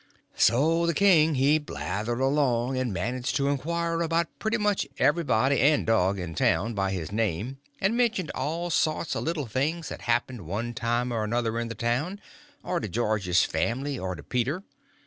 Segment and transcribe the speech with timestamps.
[0.35, 5.85] So the king he blattered along, and managed to inquire about pretty much everybody and
[5.85, 10.47] dog in town, by his name, and mentioned all sorts of little things that happened
[10.47, 12.19] one time or another in the town,
[12.63, 14.63] or to George's family, or to Peter.